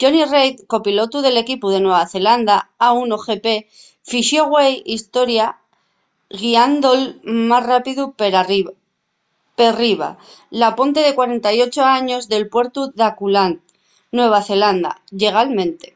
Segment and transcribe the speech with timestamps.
[0.00, 2.56] jonny reid copilotu del equipu de nueva zelanda
[2.88, 3.46] a1gp
[4.10, 5.46] fixo güei historia
[6.40, 7.02] guiando’l
[7.48, 8.02] más rápidu
[9.60, 10.10] perriba
[10.60, 13.56] la ponte de 48 años del puertu d’auckland
[14.16, 14.90] nueva zelanda
[15.20, 15.86] llegalmente